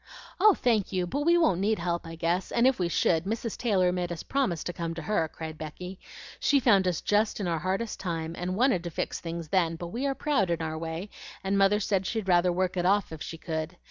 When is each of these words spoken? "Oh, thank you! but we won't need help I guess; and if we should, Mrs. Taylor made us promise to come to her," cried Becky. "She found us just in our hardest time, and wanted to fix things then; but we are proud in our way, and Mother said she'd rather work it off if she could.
"Oh, 0.39 0.55
thank 0.55 0.91
you! 0.91 1.05
but 1.05 1.27
we 1.27 1.37
won't 1.37 1.59
need 1.59 1.77
help 1.77 2.07
I 2.07 2.15
guess; 2.15 2.51
and 2.51 2.65
if 2.65 2.79
we 2.79 2.89
should, 2.89 3.25
Mrs. 3.25 3.55
Taylor 3.55 3.91
made 3.91 4.11
us 4.11 4.23
promise 4.23 4.63
to 4.63 4.73
come 4.73 4.95
to 4.95 5.03
her," 5.03 5.27
cried 5.31 5.59
Becky. 5.59 5.99
"She 6.39 6.59
found 6.59 6.87
us 6.87 7.01
just 7.01 7.39
in 7.39 7.47
our 7.47 7.59
hardest 7.59 7.99
time, 7.99 8.33
and 8.35 8.55
wanted 8.55 8.83
to 8.85 8.89
fix 8.89 9.19
things 9.19 9.49
then; 9.49 9.75
but 9.75 9.89
we 9.89 10.07
are 10.07 10.15
proud 10.15 10.49
in 10.49 10.59
our 10.59 10.75
way, 10.79 11.11
and 11.43 11.55
Mother 11.55 11.79
said 11.79 12.07
she'd 12.07 12.27
rather 12.27 12.51
work 12.51 12.77
it 12.77 12.85
off 12.87 13.11
if 13.11 13.21
she 13.21 13.37
could. 13.37 13.77